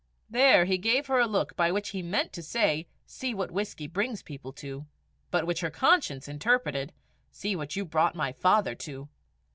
[0.31, 3.85] There he gave her a look by which he meant to say, "See what whisky
[3.85, 4.87] brings people to!"
[5.29, 6.91] but which her conscience interpreted,
[7.29, 9.09] "See what you brought my father to!"